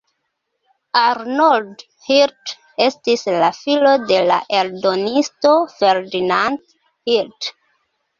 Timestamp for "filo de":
3.57-4.23